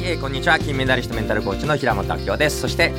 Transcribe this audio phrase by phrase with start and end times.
[0.00, 0.58] はい、えー、こんにちは。
[0.58, 2.62] 金メダリストメンタルコーチの平本明夫です。
[2.62, 2.90] そして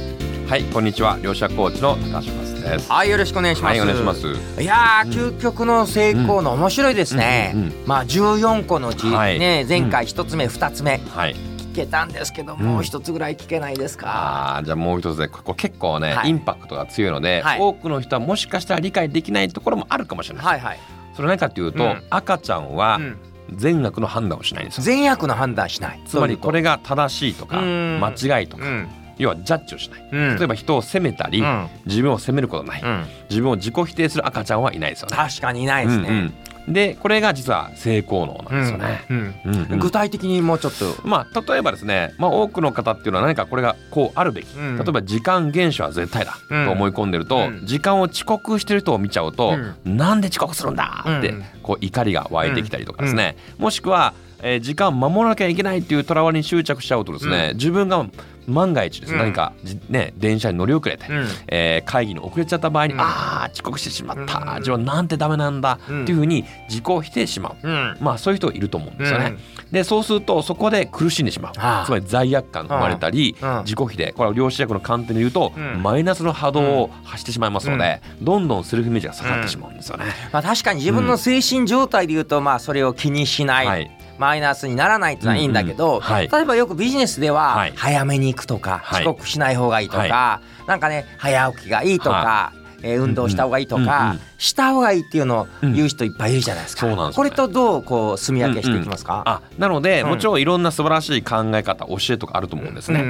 [0.48, 1.18] はいこんにちは。
[1.20, 2.92] 両者コーチの高橋ますです。
[2.92, 4.28] はいよろしくお願いします、はいお願いします。
[4.62, 9.40] いやー、究極の成功の面白いですね、うんうんまあ14個のうち、はい。
[9.40, 11.36] ね前回一つ目二つ目はい。
[11.74, 12.60] 聞けたんですけど、ん。
[12.60, 16.30] もう一つぐらい聞けないですか、あーじゃあもう一つでここ結構ね、はい。
[16.30, 17.60] インパクトが強いので、はい。
[17.60, 20.80] 多くの人はもしかしたら理解できないところもあるかもしれない、はいはい、
[21.16, 22.04] それ何かというと、うん。
[22.12, 23.18] 赤ちゃんはうん
[23.54, 24.84] 善悪の判断をしないんですよ。
[24.84, 26.02] 善悪の判断しない。
[26.06, 28.00] つまりこれが正しいとかうん。
[28.00, 28.88] 間違いとか、うん。
[29.18, 30.38] 要はジャッジをしない、うん。
[30.38, 31.68] 例えば人を責めたり、うん。
[31.86, 33.06] 自分を責めることない、うん。
[33.30, 35.16] 自分を自己否定する赤ちゃんはいないですよね。
[35.16, 36.34] 確かにいないですね、うんうん
[36.68, 39.06] でこれが実は成功能なんですよね。
[39.10, 39.80] うんうんうん。
[39.80, 41.08] 具体的にもうちょっと。
[41.08, 44.78] まあ例えばですね、まあ、多くの方っていうのは何かこれがこうあるべき、うん。
[44.78, 46.66] 例えば時間厳守は絶対だうん。
[46.66, 47.66] と思い込んでると、うん。
[47.66, 51.44] 時間を遅刻してる人を見ちゃうと、なんで遅刻するんだって、うん。
[51.64, 58.06] こう怒りが湧いてきたりとかですね、もしくは、えー時間を守らなきゃいけないっていうとらわれに執着しちゃうとですね、自分が
[58.48, 59.24] 万が一ですね、うん。
[59.26, 61.28] 何かじね電車に乗り遅れて、うん。
[61.48, 63.00] えー会議に遅れちゃった場合に、うん。
[63.00, 64.60] ああ遅刻してしまった、うん。
[64.60, 67.68] 自分なんてダメなんだってうんいうふうに自己否定しまう。
[67.68, 67.98] うん。
[68.00, 69.36] まあそういう人いると思うんですよね。
[69.66, 69.72] うん。
[69.72, 71.54] でそうするとそこで苦しんでしまう、
[71.86, 73.60] つまり罪悪感が生まれたり、うん。
[73.64, 75.84] 自己否定これは量子力の観点で言うと、うん。
[75.84, 80.06] マイナスの波動を発してしまいますので、どんどんセルフイメージが下がってしまうんですよね。
[80.32, 83.92] まあ、確かに自分の精神状態で言うと、まあそれを気にしない、はい
[84.22, 86.30] マイナスにならないってのはいいんだけど、うんうんはい。
[86.30, 87.74] 例えばよくビジネスでははい。
[87.76, 89.02] 早めに行くとか、はい。
[89.04, 96.88] 遅刻しない方がいいとか、はなんかね早起きがいいとか、はえー運動した方がいいとか、うんうんした方がいいっていうのを言う人いっぱいいるじゃないですか。
[96.88, 97.30] そうなんですよね。
[97.30, 100.10] これとどうこう住み分けしていきますか、あなので、うん。
[100.10, 103.02] もちろんいろんな素晴らしい考え方教えとかあると思うんですね。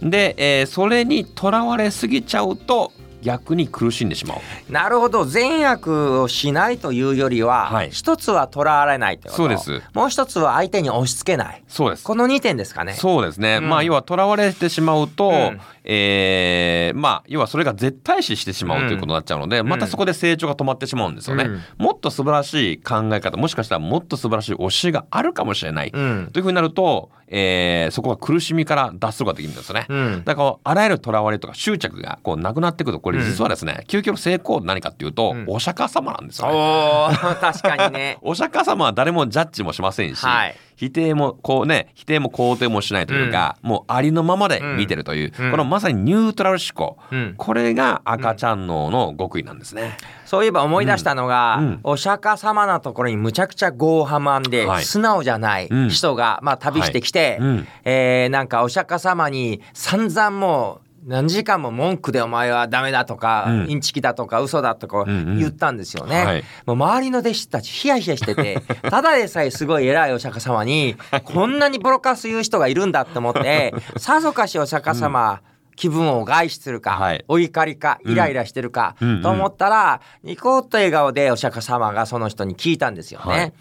[0.00, 0.10] うん。
[0.10, 2.90] で、えーそれにとらわれすぎちゃうと
[3.22, 4.72] 逆に苦しんでしまう。
[4.72, 5.24] なるほど。
[5.24, 7.90] 善悪をしないというよりは、はい。
[7.90, 9.36] 一つはとらわれないってこと。
[9.36, 9.82] そうです。
[9.94, 11.62] もう一つは相手に押し付けない。
[11.68, 12.04] そうです。
[12.04, 12.94] この2点ですかね。
[12.94, 13.68] そうですね、うん。
[13.68, 15.60] まあ要はとらわれてしまうと、うん。
[15.84, 21.60] えーまあ要はそれが絶対視してしまうということになっちゃうので、またそこで成長が止まってしまうんですよね、うん。
[21.78, 26.30] もっと素晴らしい考え方もしかしたらもっと素晴らしい教えがあるかもしれない、うん。
[26.32, 30.22] というふうになると、えーそこが苦しみから脱することができるんですよね、うん。
[30.24, 35.44] だからあらゆるとらわれとか執着がこうなくなっていくとこれ実はですね、究極の成功何かっていうと、うん。
[35.48, 36.54] お釈迦様なんですよね。
[36.54, 38.18] おー確かにね。
[38.22, 40.54] お釈迦様は誰もジャッジもしませんし、はい。
[40.76, 45.50] 否定もこうね否定も肯定もしないというか、もうありのままで見てるという、うん。
[45.50, 47.34] このまさにニュートラル思考、うん。
[47.36, 49.96] これが赤ちゃん脳の極意なんですね。
[50.24, 51.64] そういえば思い出したのが、うん。
[51.64, 51.80] うん。
[51.82, 54.84] お釈迦様のところにむちゃくちゃ傲慢で、はい。
[54.84, 55.88] 素直じゃないうん。
[55.90, 57.48] 人が、まあ、旅してきて、はい。
[57.48, 57.68] うん。
[57.84, 63.70] えーなんかお釈迦様に散々もう何時間も文句でお前はダメだとか、うん。
[63.70, 65.38] インチキだとか嘘だとかうんうん。
[65.38, 66.24] 言ったんですよね。
[66.24, 66.44] はい。
[66.66, 75.40] もう周りの弟子たちヒヤヒヤしてて ただでさえすごい偉いお釈迦様に こんなにボロカス言う人がいるんだって思ってさぞかしお釈迦様、
[75.76, 77.24] 気分を害するか、はい。
[77.28, 79.22] お怒りかイライラしてるか、うんうん。
[79.22, 83.26] と思ったらニコッと笑顔でお釈迦様がその人に聞いたんですよね。
[83.26, 83.52] はい。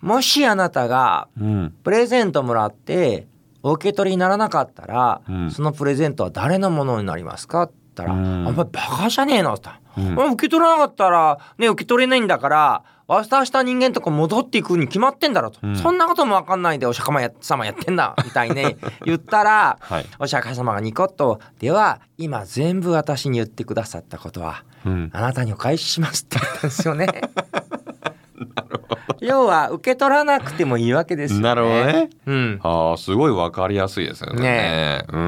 [0.00, 1.74] もしあなたがうん。
[1.84, 3.26] プレゼントもらって
[3.62, 5.50] お受け取りにならなかったら、うん。
[5.50, 8.46] そのプレゼントは誰のものになりますかって言ったら「うん。
[8.46, 10.32] お前バカじゃねえの」と、うん。
[10.32, 15.76] 受け取らなかったらね受け取れないんだから渡した人間とか戻っていくに決まってんだろと、うん。
[15.76, 20.06] そんなことも分かんないでお釈迦や様やってんだみたいにね 言ったら、はい。
[20.18, 25.10] お釈迦様がニコッと「では今全部私に言ってくださったことはうん。
[25.12, 27.08] あなたにお返しします」って言ったんですよね。
[29.26, 31.44] 要は受け取らなくてもいいわけですよね。
[31.44, 32.10] なるほどね。
[32.26, 34.42] うん、ああすごいわかりやすいですよね。
[34.42, 35.18] ねうー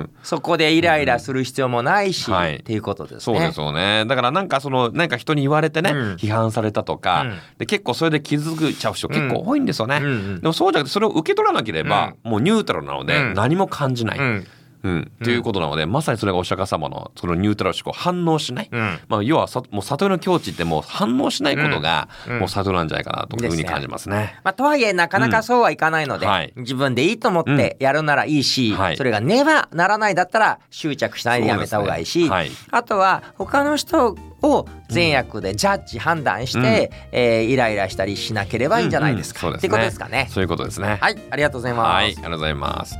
[0.00, 0.10] ん。
[0.22, 3.20] そこでイライラする必要もないし、はいっていうことですね。
[3.20, 4.04] そうですよね。
[4.06, 9.98] だからなんかそのなんか人に言われてね、うん批判されたとか、うんで結構それで傷ついちゃう人結構多いんですよね。
[10.00, 14.18] うんうんでもそうじゃなくてそれを受け取らなければ、もうニュートラルなので、うん何も感じない。
[14.82, 14.92] うん。
[14.92, 18.98] うん、ということなので、まさにそれがお釈迦様のそのニュートラル思考反応しない、うん。
[19.08, 22.38] まあ、要はさもう悟りの境地ってもう反応しないことが、うん。
[22.40, 24.38] もう悟りなんじゃないかなというふうに感じますね。
[24.44, 26.52] まあ、とはいえなかなかそうはいかないので、うんはい。
[26.56, 28.96] 自分でいいと思ってやるならいいし、はい。
[28.96, 32.30] それがねばならないだったら執着しないでやめた方がいいし、ね。
[32.30, 32.50] はい。
[32.70, 39.52] あとは他の人を善悪でジャッジ判断して、えーイライラしたりしなければいいんじゃないですか、うん。
[39.54, 40.28] うんっていうことですかね。
[40.30, 40.98] そういうことですね。
[41.00, 41.94] はい、ありがとうございます。
[41.94, 42.96] はい、ありがとうございます。